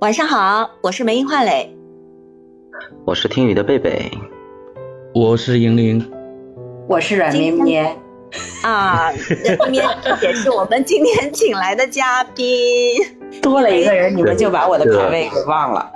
[0.00, 1.76] 晚上好，我是梅英焕磊，
[3.04, 4.10] 我是听雨的贝贝，
[5.14, 6.10] 我是莹莹，
[6.88, 7.94] 我是阮绵绵。
[8.62, 9.12] 啊，
[9.58, 9.86] 软绵
[10.22, 12.46] 也是我们今天请来的嘉宾。
[13.42, 15.92] 多了一个人，你们就把我的排位给忘了。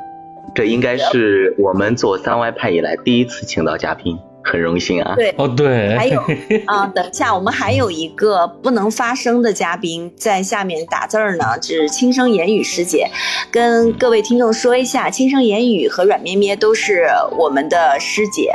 [0.54, 4.18] 这应该是我们做三 Y 派以来第一次请到嘉宾。
[4.44, 5.14] 很荣幸啊！
[5.16, 6.20] 对，哦对，还有
[6.66, 13.08] 啊，等一下，我们还有一个不能发声的嘉宾在下面打字儿呢，是轻声言语师姐，
[13.50, 17.06] 跟各位听众说一下，轻声言语和软咩咩都是
[17.38, 18.54] 我们的师姐，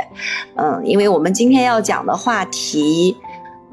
[0.56, 3.16] 嗯，因为我们今天要讲的话题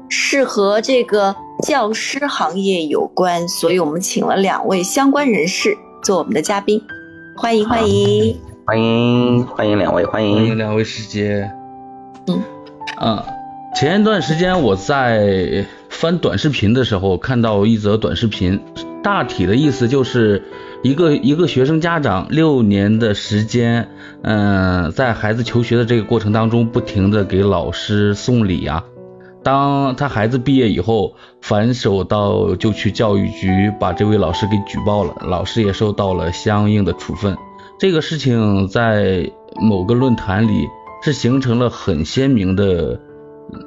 [0.08, 6.82] 是和这个教师行业有关，所以我们请了两位相关人士做我们的嘉宾，
[7.36, 8.40] 欢迎欢迎。
[8.66, 10.34] 欢迎欢迎两位欢迎。
[10.34, 11.50] 欢迎两位师姐。
[12.28, 12.42] 嗯，
[12.98, 13.24] 啊，
[13.74, 18.60] 前一段时间我在翻短视频的时候看到一则短视频，
[19.02, 20.42] 大体的意思就是
[20.82, 23.88] 一个一个学生家长六年的时间，
[24.22, 28.84] 嗯，在孩子求学的这个过程当中，不停的给老师送礼啊。
[29.42, 37.36] 当他孩子毕业以后，反手到就去教育局把这位老师给举报了，老师也受到了相应的处分。
[37.78, 40.68] 这个事情在某个论坛里。
[41.02, 43.00] 是形成了很鲜明的，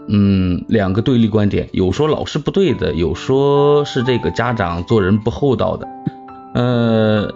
[0.07, 5.87] 嗯，两个对立观点，有说老师不对的，有说是这个家长做人不厚道的。
[6.53, 7.33] 呃，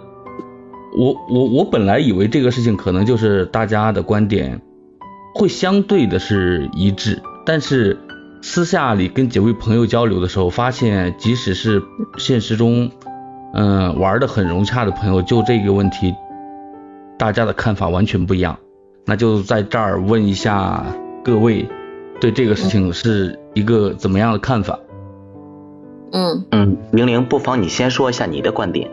[0.96, 4.60] 我我我本来以为这个事情可能就是大家的观点
[5.34, 7.98] 会相对的是一致，但是
[8.42, 11.82] 私下里跟几位朋友交流的时候，发现即使是
[12.18, 12.90] 现实中，
[13.54, 16.14] 嗯，玩的很融洽的朋友，就这个问题，
[17.18, 18.58] 大家的看法完全不一样。
[19.08, 20.84] 那就在这儿问一下
[21.24, 21.68] 各位，
[22.20, 24.80] 对这个事情是一个怎么样的看法？
[26.10, 28.90] 嗯嗯，玲玲，不妨你先说一下你的观点。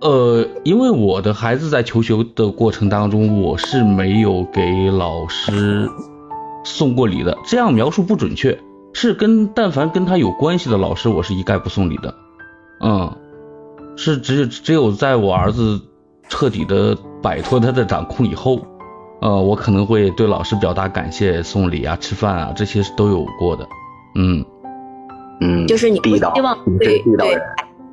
[0.00, 5.90] 呃，因为我的孩子在求学的过程当中，我是没有给老师
[6.62, 7.36] 送过礼的。
[7.44, 8.56] 这样描述不准确，
[8.92, 12.14] 是跟但凡跟他有关系的老师，我是一概不送礼的。
[12.80, 13.12] 嗯，
[13.96, 15.80] 是只只有在我儿子。
[16.28, 18.60] 彻底的摆脱他的掌控以后，
[19.20, 23.66] 呃，我可能会对老师表达感谢，送礼啊，吃饭啊，这些是都有过的。
[24.14, 24.44] 嗯
[25.40, 27.38] 嗯，就是你不希望对对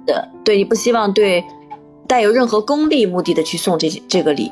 [0.05, 1.43] 的，对你不希望对
[2.07, 4.51] 带有任何功利目的的去送这这个礼。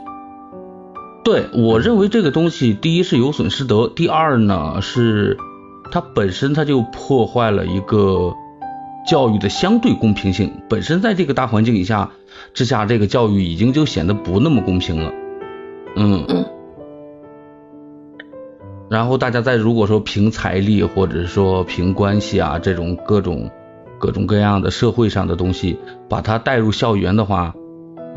[1.24, 5.38] 对我认为这个东西，第一是有损失德，第二呢是
[5.92, 8.34] 它本身它就破坏了一个
[9.08, 12.12] 教育的相对公平性，本身在这个大环境以下。
[12.54, 15.14] 之下，这个教育已经就显得不那么公平了，
[15.96, 16.26] 嗯，
[18.90, 23.50] 然后大家再如果说凭财力或者说凭关系啊这种各种
[24.00, 25.78] 各种各样的社会上的东西，
[26.10, 27.54] 把它带入校园的话，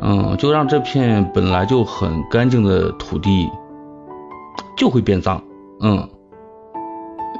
[0.01, 3.49] 嗯，就让这片本来就很干净的土地
[4.77, 5.43] 就会变脏，
[5.81, 6.09] 嗯。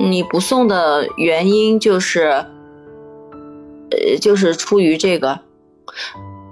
[0.01, 2.45] 你不送的原因就是，
[3.95, 5.41] 呃，就是出于这个。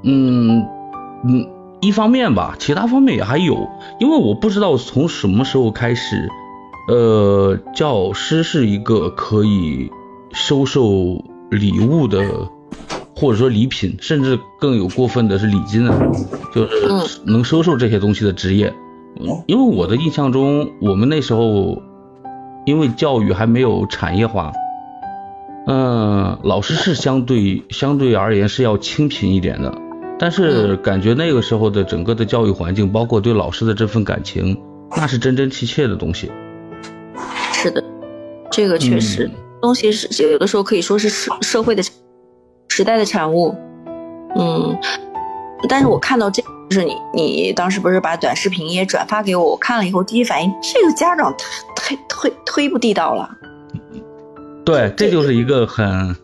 [0.04, 0.66] 嗯
[1.24, 1.48] 嗯，
[1.80, 3.68] 一方面吧，其他方面也还有，
[4.00, 6.28] 因为我不知道从什么时候开始，
[6.88, 9.90] 呃，教师是一个可以
[10.32, 12.48] 收受礼物的，
[13.14, 15.96] 或者说礼品，甚至更有过分的是礼金啊，
[16.54, 18.72] 就是能收受这些东西的职业。
[19.46, 21.80] 因为我的印象中，我们那时候
[22.64, 24.52] 因为教育还没有产业化，
[25.66, 29.72] 嗯，老师是相对相对而言是要清贫一点的。
[30.18, 34.56] 但是感觉那个时候的整个的教育环境，包括对老师的这份感情，
[34.96, 36.30] 那是真真切切的东西。
[37.52, 37.82] 是的，
[38.50, 39.28] 这个确实
[39.60, 41.82] 东西是有的时候可以说是社社会的
[42.68, 43.54] 时代的产物。
[44.36, 44.78] 嗯，
[45.68, 51.34] 但是我看到这，就是你你当时不是把短视频也转发给我，我看了以后第一反应，这个家长
[51.74, 53.28] 太太忒忒不地道了。
[54.64, 56.16] 对，这就是一个很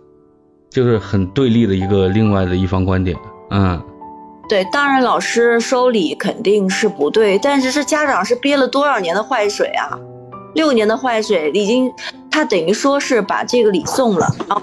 [0.71, 3.17] 就是很对立的一个另外的一方观点。
[3.51, 3.83] 嗯，
[4.49, 9.99] 对，当然老师收礼肯定是不对，但是这家长是憋了多少年的坏水啊？
[10.55, 11.93] 六年的坏水已经，
[12.31, 14.63] 他等于说是把这个礼送了，然后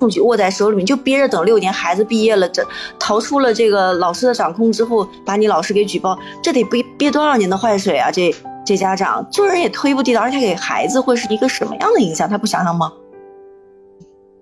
[0.00, 2.66] 送去握在手里面，就憋着等六年孩子毕业了，这
[2.98, 8.10] 逃出了这个老师的掌控之后，把你老师给举报，这得憋憋多少年的坏水啊？
[8.10, 8.34] 这
[8.64, 12.28] 这家长做人也忒不地道，而且给孩子会是一个什么样的影响？
[12.28, 12.92] 他不想想吗？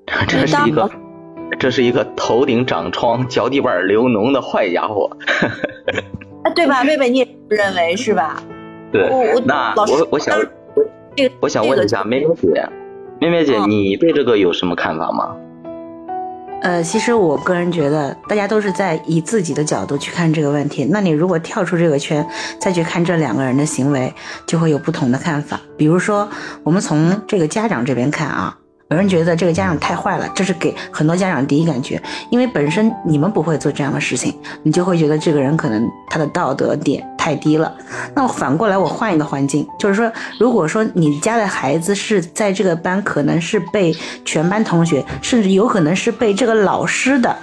[0.27, 0.91] 这是一个。
[1.59, 5.11] 这是一个头顶长疮、脚底板流脓的坏家伙，
[6.43, 6.85] 啊，对吧？
[6.85, 8.43] 妹妹，你也不认为是吧？
[8.93, 9.09] 对，
[9.45, 10.39] 那我我想，
[11.41, 12.69] 我想问一下妹妹姐，
[13.21, 15.35] 妹妹姐，你对这个有什么看法吗？
[16.63, 20.87] 呃，其实我个人觉得，大家都是在以自己的角度去看这个问题。
[20.91, 22.27] 那你如果跳出这个圈，
[22.59, 24.13] 再去看这两个人的行为，
[24.47, 25.61] 就会有不同的看法。
[25.77, 26.27] 比如说，
[26.63, 28.57] 我们从这个家长这边看啊。
[28.91, 32.01] 有人觉得这个家长太坏了，这是给很多家长第一感觉，
[32.31, 37.75] 因为本身你们不会做这样的事情，你就会觉得这个人可能他的道德点太低了。
[38.15, 43.93] 那反过来，我换一个环境，就是说，如果说你家的孩子是在这个班，可能是被
[44.25, 47.35] 全班同学，甚至有可能是被这个老师的，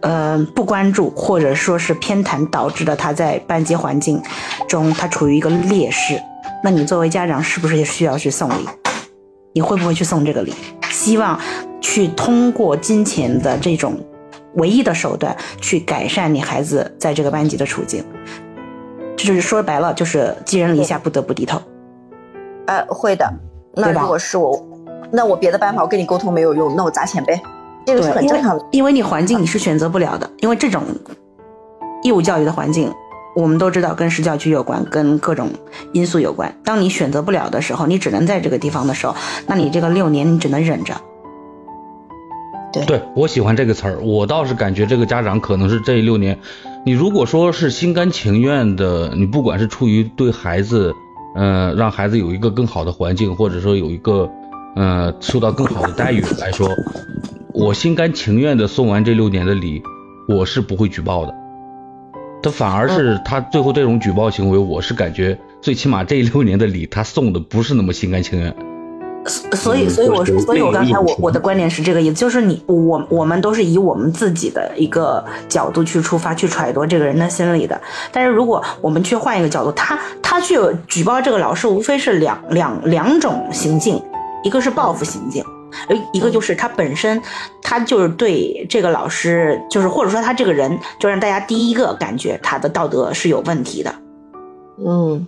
[0.00, 4.22] 呃，不关注或者说是偏袒导致的，他在班级环境
[4.68, 6.20] 中他处于一个劣势，
[6.62, 8.68] 那你作为家长是不是也需要去送礼？
[9.54, 10.54] 你会不会去送这个礼？
[11.02, 11.36] 希望
[11.80, 13.98] 去通过金钱的这种
[14.54, 18.04] 唯一的手段去改善你孩子在这个班级的处境，
[19.16, 21.60] 这就是说白了，就是寄人篱下不得不低头。
[22.68, 23.28] 呃，会的。
[23.74, 24.64] 那如果是我，
[25.10, 27.42] 那我别的办法我跟你沟通没有用，那我砸钱呗，
[27.84, 28.64] 这个是很正常的。
[28.70, 30.84] 因为你环境你是选择不了的，因为这种
[32.04, 32.88] 义务教育的环境。
[33.34, 35.50] 我们都知道跟市教区有关，跟各种
[35.92, 36.54] 因素有关。
[36.64, 39.14] 当你选择不了的时候，你只能在这个地方的时候，
[39.46, 40.94] 那你这个六年你只能忍着。
[42.72, 43.98] 对，对我喜欢这个词儿。
[44.00, 46.38] 我倒是感觉这个家长可能是这六年，
[46.84, 50.92] 你如果说是心甘情愿的，你不管是出于对孩子，
[51.34, 54.30] 呃，让孩子有一个更好的环境，或者说有一个，
[54.76, 56.68] 呃，受到更好的待遇来说，
[57.54, 59.82] 我心甘情愿的送完这六年的礼，
[60.28, 61.41] 我是不会举报的。
[62.42, 68.54] 他反而是他最后这种举报行为，我是感觉最起码这六年的礼他送的不是那么心甘情愿。
[69.52, 77.80] 所以，所以我，所以我刚才我我的观点是这个意思，就是你我我们都是以我们自己的一个角度去出发去揣度这个人的心理的。
[78.10, 80.58] 但是如果我们去换一个角度，他他去
[80.88, 84.02] 举报这个老师，无非是两两两种行径，
[84.42, 85.44] 一个是报复行径。
[85.88, 87.20] 呃，一个就是他本身，
[87.62, 93.94] 他就是对这个老师，就是或者说他这个人，就让大家第一个感觉他的道德是有问题的，
[94.84, 95.26] 嗯，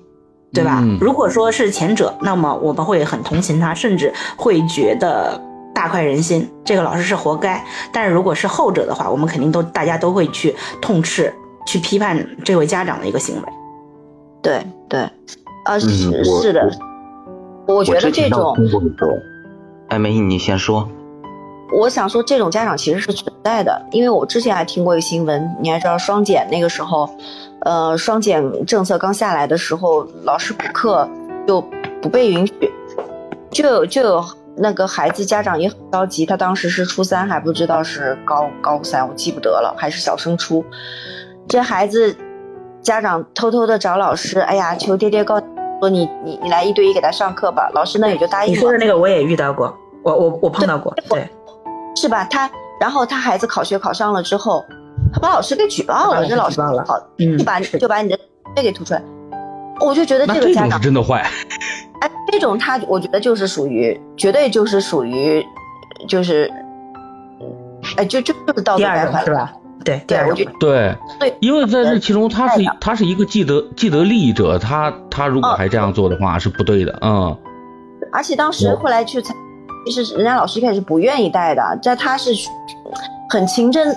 [0.53, 0.83] 对吧？
[1.01, 5.41] 如果说是前者，那么我们会很同情他，甚至会觉得
[5.75, 7.65] 大快人心，这个老师是活该。
[7.93, 11.33] 但是如果是后者的话，我们肯定都大家都会去痛斥、
[11.67, 13.43] 去批判这位家长的一个行为。
[14.43, 15.01] 对对，
[15.65, 16.71] 啊是是的，
[17.67, 18.55] 我觉得这种。
[19.95, 20.89] 艾梅，你先说。
[21.73, 27.09] 我想说，这种家长其实是存在的，因为我之前还听过一个新闻，你还知道双减那个时候，
[27.61, 31.09] 呃，双减政策刚下来的时候，老师补课
[31.47, 31.65] 就
[32.03, 32.53] 不被允许，
[33.53, 34.25] 就有就有
[34.57, 40.65] 那个孩子家长也很着急，他当时是初三，还不知道是高高三，我记不得了，还是小升初。
[41.47, 42.17] 这孩子
[42.83, 45.41] 家长偷偷的找老师，哎呀，求爹爹告。
[45.81, 48.55] 说你你你来一对一给他上课吧，老师呢也就答应了。
[48.55, 51.29] 你说的那个我也遇到过，我我我碰到过，对，
[51.97, 52.25] 是吧？
[52.27, 52.49] 他
[52.79, 54.65] 然后他孩子考学考上了之后，
[55.13, 57.01] 他把老师给举报了，这老师好，
[57.39, 58.19] 就把就把你的
[58.55, 59.03] 这给吐出来。
[59.81, 61.29] 我就觉得这个家长真的坏。
[62.01, 65.45] 哎，这种他我觉得就是属于绝对就是属于
[66.07, 66.53] 就是，
[67.97, 69.53] 哎就就就是道德败坏是吧？
[69.85, 77.37] 对，第二种对对，因为在这其中，他是他是一个既得既得利益者，他他如果还这样做的话是不对的，嗯。
[78.13, 79.35] 而且当时后来去采，
[79.85, 82.31] 其实人家老师一开始不愿意带的，在他是
[83.31, 83.97] 很情真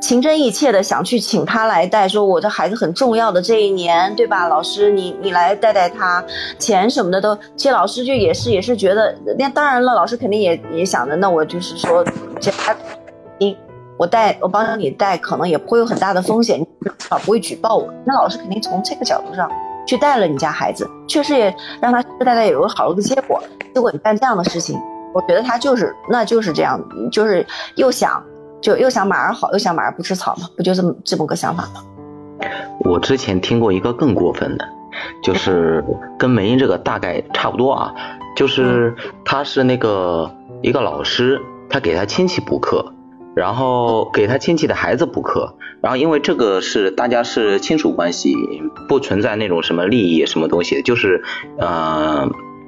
[0.00, 4.46] 情真意切的想去请他来带，说我的孩子很重要的这一年，对吧？
[4.48, 6.24] 老师你你来带带他，
[6.58, 12.04] 钱什么的都，其实老师就也是也是觉得，那当然了，老师肯定也也想着，那我就是说，
[12.40, 12.74] 这他
[13.38, 13.56] 你。
[13.98, 17.90] 我带我帮你带，可能也不会有很大的风险，至少不会举报我。
[18.04, 19.50] 那老师肯定从这个角度上
[19.86, 23.42] 去带了你家孩子，确实也让他带带有个好的结果。
[23.74, 24.78] 结果你干这样的事情，
[25.16, 26.78] 我觉得他就是那就是这样，
[27.10, 27.44] 就是
[27.76, 28.22] 又想
[28.60, 32.48] 就又想马儿好，又想马儿不吃草嘛，不就这么这么个想法吗？
[32.84, 34.68] 我之前听过一个更过分的，
[35.22, 35.82] 就是
[36.18, 37.94] 跟梅英这个大概差不多啊，
[38.36, 38.94] 就是
[39.24, 40.30] 他是那个
[40.60, 42.92] 一个老师，他给他亲戚补课。
[43.36, 48.34] 然后给他亲戚的孩子补课，然后因为这个是大家是亲属关系，
[48.88, 51.22] 不存在那种什么利益什么东西，就是
[51.58, 52.26] 呃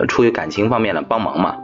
[0.09, 1.57] 出于感情方面的帮忙嘛。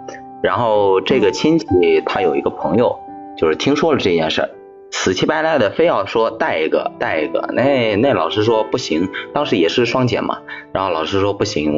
[0.44, 1.66] 然后这个亲戚
[2.04, 2.94] 他有一个朋友，
[3.34, 4.50] 就是听说了这件事儿。
[4.90, 10.38] 死乞白赖的非要说带一个带一个，那那老师说不行，当时也是双减嘛，
[10.72, 11.72] 然后老师说不行，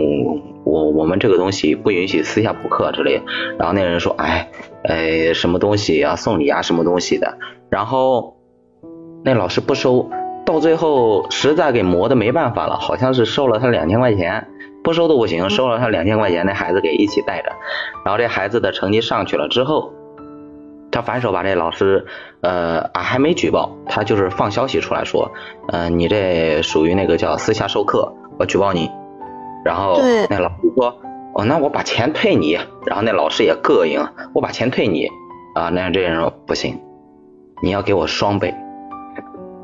[0.65, 3.23] 我我们这个东西不允许私下补课之类，
[3.57, 4.51] 然后那人说哎
[4.83, 7.39] 哎什么东西啊送礼啊什么东西的，
[7.71, 8.37] 然后
[9.25, 10.11] 那老师不收，
[10.45, 14.49] 到最后实在给磨的没办法了，好像是收了他两千块钱，
[14.87, 17.51] 不收都不行，收了他两千块钱，那孩子给一起带着，
[18.05, 19.93] 然后这孩子的成绩上去了之后。
[20.93, 22.07] 他反手把这老师，
[22.41, 25.33] 呃啊还没举报，他就是放消息出来说，
[25.69, 28.89] 呃你这属于那个叫私下授课，我举报你。
[29.65, 30.97] 然后对那老师说，
[31.35, 32.57] 哦那我把钱退你。
[32.87, 34.01] 然后那老师也膈应，
[34.35, 35.09] 我把钱退你
[35.57, 35.69] 啊。
[35.69, 36.81] 那这人说不行，
[37.61, 38.55] 你要给我双倍。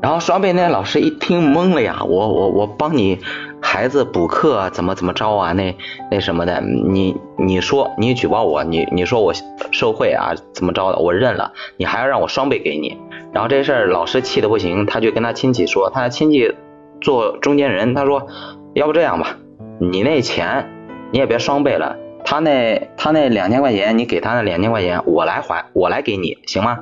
[0.01, 3.19] 然后双倍那老师一听懵了呀，我我我帮你
[3.63, 5.53] 孩子补课啊怎么怎么着啊？
[5.53, 5.75] 那
[6.11, 9.33] 那什么的，你你说你举报我，你你说我
[9.71, 12.99] 受贿啊怎么着的，我认了，你还要让我双倍给你。
[13.31, 16.53] 然后这事儿老师气的不行，他就跟他亲戚说，他亲戚
[17.01, 18.27] 做中间人，他说
[18.73, 19.37] 要不这样吧，
[19.79, 20.69] 你那钱
[21.11, 26.77] 你也别双倍了，他那他那两千块钱你给他那两千块钱我来还，我来给你行吗？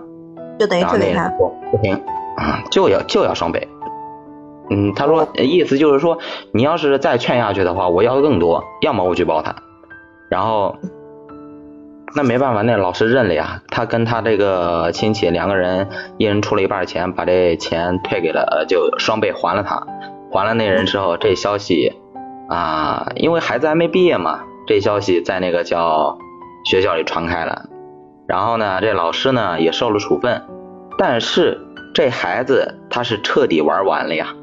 [0.59, 1.29] 就等于退给他。
[1.29, 1.93] 不行，
[2.37, 3.67] 啊，就要就要双倍。
[4.73, 6.17] 嗯，他说意思就是说，
[6.53, 9.53] 你要是再劝下去的话，我要的更多，要么我举报他。
[10.29, 10.77] 然后，
[12.15, 13.61] 那没办法，那老师认了呀。
[13.67, 19.85] 他跟他这个亲戚两个人，一人出了一半钱，把这钱退给了，就双倍还了他。
[20.31, 21.91] 还了那人之后，这消息
[22.47, 26.17] 啊，因为孩子还没毕业嘛，这消息在那个叫
[26.63, 27.63] 学校里传开了。
[28.25, 30.41] 然后呢，这老师呢也受了处分，
[30.97, 31.59] 但是
[31.93, 34.33] 这孩子他是彻底玩完了呀。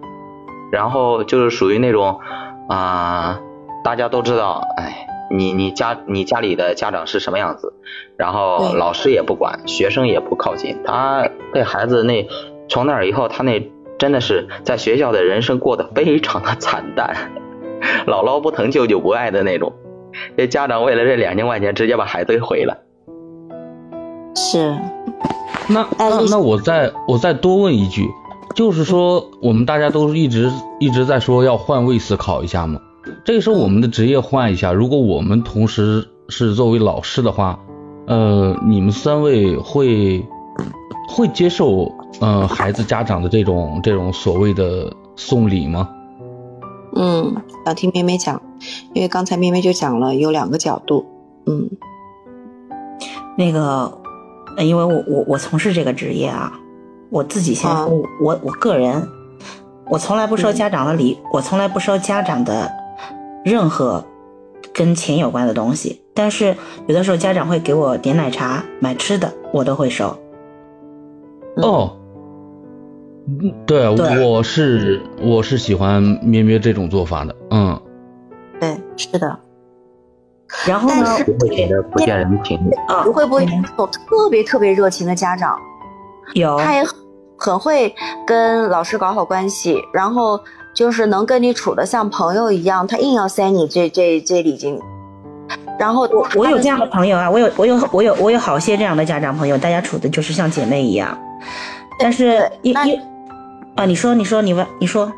[0.71, 2.21] 然后就是属于那种
[2.69, 3.41] 啊、
[3.83, 7.73] 大家都知道，哎，你你家你家里的家长是什么样子，
[8.17, 12.29] 然后老师也不管，学生也不靠近，他这孩子那
[12.69, 17.33] 从那儿以后，他那真的是在学校的人生过得非常的惨淡，
[18.07, 19.73] 姥姥不疼，舅舅不爱的那种。
[20.37, 22.77] 这家长为了这两千块钱，直接把孩子给毁了。
[24.35, 24.77] 是，
[25.69, 28.09] 那那那我再我再多问一句，
[28.55, 30.50] 就是说我们大家都一直
[30.81, 32.81] 一直在说要换位思考一下嘛，
[33.25, 37.59] 这个时候我们的职业换一下，如果我们同时是作为老师的话，
[38.07, 40.25] 呃，你们三位会
[41.09, 45.88] 会接受呃孩子家长的这种这种所谓的送礼吗？
[46.97, 48.43] 嗯，想听咩咩讲，
[48.93, 51.07] 因为刚才咩咩就讲了有两个角度。
[51.47, 51.69] 嗯
[53.37, 53.97] 那个，
[54.57, 56.52] 呃因为我我我从事这个职业啊，
[57.11, 57.87] 我自己先说，啊
[58.21, 59.09] 我我个人，
[59.87, 62.71] 我从来不收家长的礼，我从来不收家长的
[63.45, 64.05] 任何
[64.73, 66.03] 跟钱有关的东西。
[66.15, 70.19] 但是有的时候家长会给我点奶茶、买吃的，我都会收。
[71.57, 71.97] 嗯哦，
[73.27, 77.81] 嗯对，对我是我是喜欢咩咩这种做法的，嗯。
[78.61, 79.38] 对，是的。
[80.67, 82.59] 然后呢但，是不会觉得不见人情。
[82.88, 85.59] 啊，会不会嗯有特别特别热情的家长？
[86.35, 86.95] 有他也很
[87.37, 87.95] 很会
[88.27, 90.39] 跟老师搞好关系，然后
[90.75, 94.79] 就是能跟你处的像朋友一样，他硬要塞你这这这礼金。
[95.79, 101.17] 然后我我有这样的的，朋友啊，我有我有我有我有好些这样的家长朋友，大家处的就是像姐妹一样。
[102.01, 102.99] 但是一那一
[103.77, 105.11] 啊，你说你说你问你说，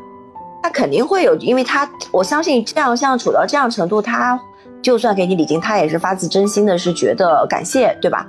[0.61, 4.39] 他肯定会有，因为他我相信这样像处到这样程度，他
[4.83, 8.27] 就算给你礼金，他也是发自真心的，是觉得感谢，对吧？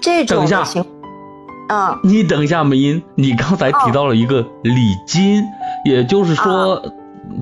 [0.00, 0.84] 这种情，
[1.68, 5.42] 嗯，你等一下，梅英，你刚才提到了一个礼金，
[5.84, 6.82] 也就是说，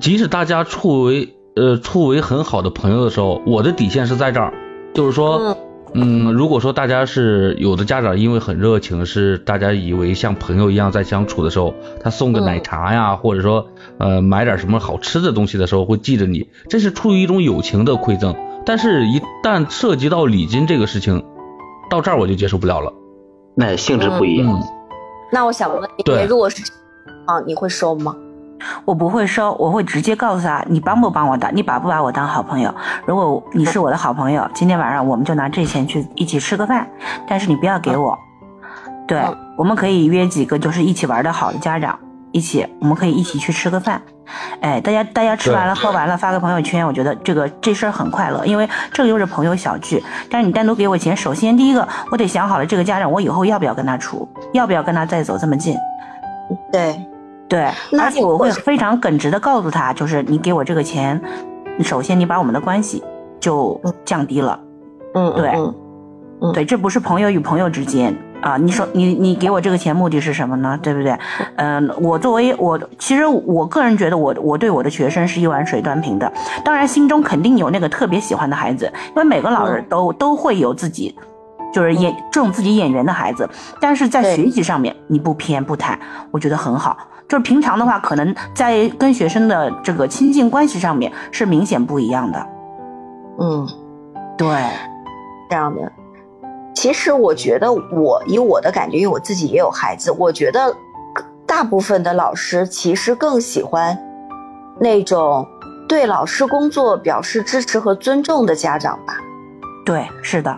[0.01, 4.55] 即使大家处为呃处为很好的朋友的时候，我的底线是在这儿，
[4.95, 5.57] 就是说，
[5.93, 6.33] 嗯。
[6.33, 18.35] 如果说大家是有的家长因为很热情，是大家以为像朋友一样在相处的时候，他送个嗯奶茶呀，或者说呃买点什么好吃的东西的时候会记着你，这是出于一种友情的馈赠。
[18.67, 21.23] 但是，一旦涉及到礼金这个事情，
[21.91, 22.91] 到这儿我就接受不了了。
[23.55, 24.49] 那性质不一样。
[24.49, 24.63] 嗯。
[25.33, 26.63] 那我想问你，对如果是
[27.27, 28.15] 啊，你会收吗？
[28.85, 32.73] 我不会收，我会直接告诉他，你帮不帮我当，你把不把我当好朋友。
[33.05, 36.89] 如果你是我的好朋友，今天晚上我们就拿这钱去一起吃个饭，
[37.27, 38.17] 但是你不要给我。
[39.07, 41.99] 对嗯，我们可以约几个就是一起玩的好的家长，
[42.33, 44.01] 一起，我们可以一起去吃个饭。
[44.61, 50.03] 哎，大家大家吃完了喝完了发个朋友圈，我觉得这个这事儿很快乐，因为这个又是朋友小聚。
[50.31, 55.77] 但是你单独给我钱，首先第一个我得想好了这个家长我以后要不要跟他处，要不要跟他再走这么近。
[56.73, 57.01] 对，
[57.49, 61.21] 对，而且我会非常耿直的告诉他，就是你给我这个钱，
[61.81, 63.03] 首先你把我们的关系
[63.41, 64.59] 就降低了。
[65.15, 65.75] 嗯，对嗯嗯
[66.53, 68.57] 对，这不是朋友与朋友之间啊。
[68.57, 70.79] 你说你你给我这个钱目的是什么呢？
[70.83, 71.17] 对不对？
[71.57, 76.31] 嗯、我作为我，其实我个人觉得我我对我的学生是一碗水端平的。
[76.65, 81.15] 当然，心中肯定有那个特别喜欢的孩子，因为每个老师嗯都、都会有自己。
[81.73, 83.51] 就是演这种自己眼缘的孩子，
[83.81, 85.97] 但是在学习上面你不偏不袒，
[86.31, 86.97] 我觉得很好。
[87.29, 92.47] 就是平常的话，可能在跟学生的这个亲近关系上面是明显不一样的。
[93.41, 93.69] 嗯，
[94.39, 94.47] 对，
[95.51, 96.04] 这样的。
[96.85, 100.71] 其实我觉得我以我的感觉，因为我自己也有孩子，我觉得
[101.47, 103.99] 大部分的老师其实更喜欢
[104.79, 105.49] 那种
[105.89, 109.17] 对老师工作表示支持和尊重的家长吧。
[109.87, 110.55] 对，是的，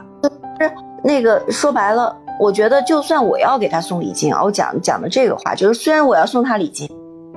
[0.59, 0.73] 是
[1.05, 6.91] 那个说白了，我觉得就算我要给他送礼金啊，我讲讲的这个话，就是虽然我要送他礼金，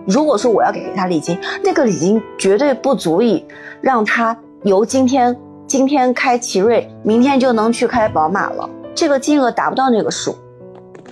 [0.08, 3.46] 如果说我要给他礼金，那个礼金绝对不足以
[3.82, 8.68] 让他由今天今天开奇瑞，明天就能去开宝马了，
[9.00, 10.36] 这个金额达不到那个数。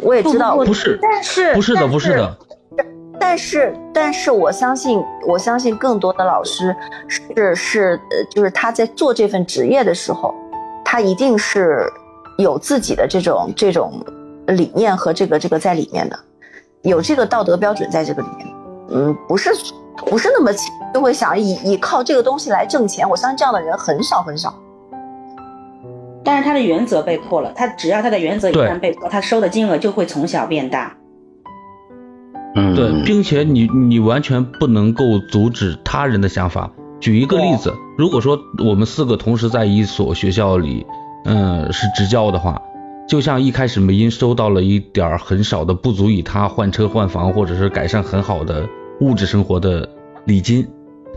[0.01, 2.37] 我也知道，不是，但是不是的，不是的。
[3.17, 6.75] 但是，但是我相信，我相信更多的老师
[7.07, 10.35] 是是呃，就是他在做这份职业的时候。
[10.83, 11.85] 他一定是
[12.37, 14.01] 有自己的这种这种
[14.47, 16.17] 理念和这个这个在里面的，
[16.81, 18.47] 有这个道德标准在这个里面。
[18.91, 19.49] 嗯，不是
[20.05, 20.49] 不是那么
[20.93, 23.09] 就会想以以靠这个东西来挣钱。
[23.09, 24.53] 我相信这样的人很少很少。
[26.27, 30.97] 但是他的原则被破了，他只要他的原则一旦被破，他收的金额就会从小变大。
[32.53, 36.69] 嗯，对，并且你你完全不能够阻止他人的想法。
[36.99, 40.85] 举一个例子，如果说我们四个同时在一所学校里，
[41.23, 42.61] 嗯，是执教的话，
[43.07, 48.67] 就像一开始梅英收到了一点很少的、不足以他换车换房或者是改善很好的
[48.99, 49.87] 物质生活的
[50.25, 50.67] 礼金，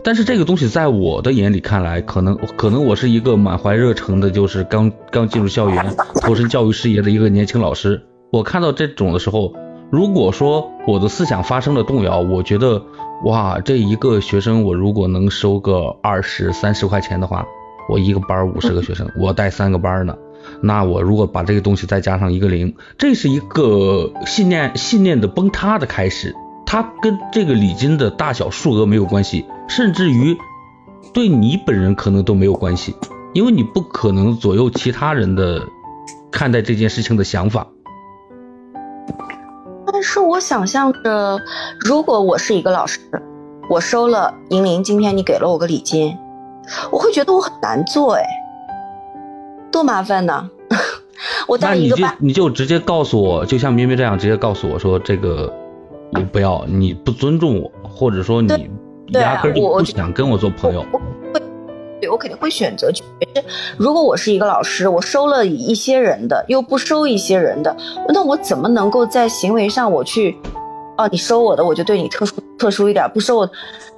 [0.03, 9.53] 但是这个东西在我的眼里看来，可能可能我是一个满怀热诚的，就是刚刚进入校园、投身教育事业的一个年轻老师，我看到这种的时候，
[9.91, 12.83] 如果说我的思想发生了动摇，我觉得。
[13.23, 17.45] 哇，这一个学生我如果能收个二十三十块钱的话，
[17.87, 20.17] 我一个班五十个学生，我带三个班呢，
[20.59, 26.35] 那我如果把这个东西再加上一个零，这是一个信念信念的崩塌的开始。
[26.65, 30.37] 它跟这个礼金的大小数额没有关系，甚至于
[31.13, 32.93] 对你本人可能都没有关系，
[33.33, 35.65] 因为你不可能左右其他人的
[36.29, 37.65] 看待这件事情的想法。
[39.89, 41.39] 但是我想象着，
[41.79, 42.99] 如果我是一个老师，
[43.69, 46.17] 我收了银铃，今天你给了我个礼金，
[46.91, 48.25] 我会觉得我很难做，哎，
[49.71, 50.49] 多麻烦呢。
[51.47, 55.53] 我带一个班，你就直接告诉我，就像咩咩这样，直接告诉我说这个
[56.11, 58.69] 你不要，你不尊重我，或者说你
[59.19, 60.85] 压根就不想跟我做朋友。
[61.99, 63.03] 对，我肯定会选择去。
[63.77, 67.75] 如果我是一个老师，我收了一些人的，又不收一些人的，
[68.09, 70.35] 那我怎么能够在行为上我去？
[70.97, 73.49] 哦，你收我的，我就对你特殊特殊一点；不收我，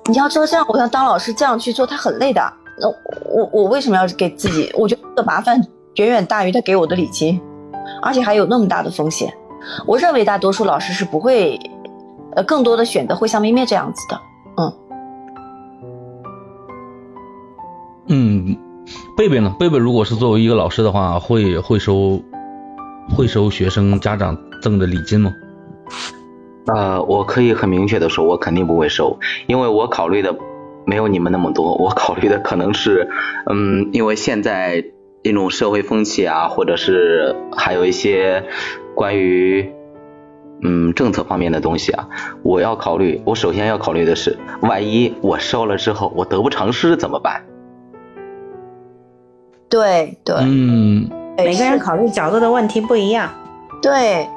[0.05, 2.41] 你要知道这样，我想当老师这样去做，他很累的。
[2.79, 2.87] 那
[3.29, 4.69] 我我为什么要给自己？
[4.73, 5.61] 我觉得麻烦
[5.95, 7.39] 远远大于他给我的礼金，
[8.01, 9.33] 而且还有那么大的风险。
[9.85, 11.57] 我认为大多数老师是不会，
[12.35, 14.19] 呃，更多的选择会像咩咩这样子的，
[18.07, 18.57] 嗯。
[19.15, 19.55] 贝贝呢？
[19.57, 22.21] 贝贝如果是作为一个老师的话，会会收
[23.15, 25.31] 会收学生家长赠的礼金吗？
[26.65, 30.35] 呃，我可以很明确的说，我肯定不会收，因为我考虑的
[30.85, 33.07] 没有你们那么多，我考虑的可能是，
[33.49, 34.83] 嗯，因为现在
[35.21, 38.43] 一种社会风气啊，或者是还有一些
[38.95, 39.71] 关于
[40.61, 42.09] 嗯政策方面的东西啊，
[42.43, 47.45] 我要考虑，我首先要考虑的是，万一我收了之后我得不偿失怎么办？
[49.73, 53.27] 对对，嗯，每个人考虑角度的问题不一样。
[53.81, 54.29] 对，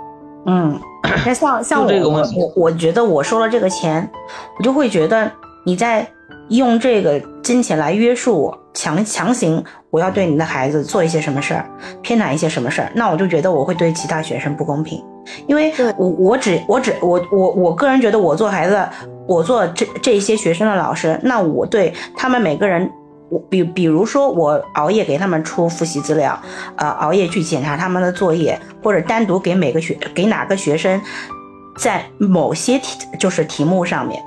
[0.46, 0.80] 嗯，
[1.26, 4.10] 那像 像我我我觉得我收了这个钱，
[4.58, 5.30] 我就会觉得
[5.66, 6.08] 你在
[6.48, 11.68] 用这个金钱来约束我，强强行我要对你的孩子做一些什么事儿，
[12.00, 15.04] 偏袒一些什么事儿，那我就觉得我会对其他学生不公平，
[15.46, 18.82] 因为我我只我只我我我个人觉得我做孩子，
[19.28, 22.90] 我做这这些学生的老师，那我对他们每个人。
[23.28, 26.40] 我比比如说，我熬夜给他们出复习资料，
[26.76, 31.00] 呃，熬夜去检查他们的作业，或者单独给每个学给哪个学生，
[31.78, 34.22] 在某些题就是题目上面、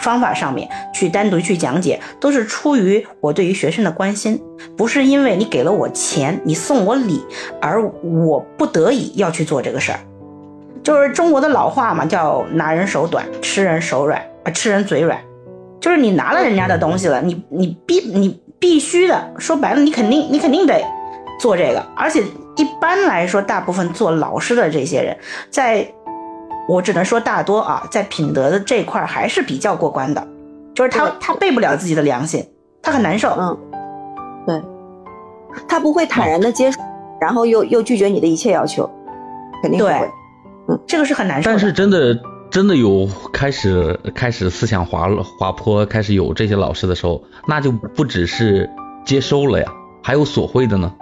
[0.00, 4.42] 方法上面去单独去讲解，都是出于我对于学生的关心，
[4.76, 7.24] 不是因为你给了我钱，你送我礼，
[7.60, 10.00] 而我不得已要去做这个事儿。
[10.82, 15.16] 就是中国的老话嘛，叫拿人手短，吃人手软，啊，吃人嘴软。
[15.80, 20.78] 就是你拿了人家的东西了，你你必你必须的，说白了，你肯定你肯定得
[21.40, 21.82] 做这个。
[21.96, 22.22] 而且
[22.56, 25.16] 一般来说，大部分做老师的这些人，
[25.48, 25.90] 在
[26.68, 30.28] 我只能说大多啊，在品德的这块还是比较过关的。
[30.74, 32.46] 就是他他背不了自己的良心，
[32.82, 33.30] 他很难受。
[33.38, 33.58] 嗯，
[34.46, 34.62] 对，
[35.66, 36.78] 他不会坦然的接受，
[37.20, 38.88] 然后又又拒绝你的一切要求，
[39.62, 40.10] 肯定不会。
[40.68, 41.48] 嗯，这个是很难受。
[41.50, 42.14] 但是真的。
[42.50, 45.08] 真的有开始开始思想滑
[45.38, 48.68] 滑坡，开始有这些老师的时候，那就不只是
[49.04, 50.92] 接收了呀，还有索贿的呢。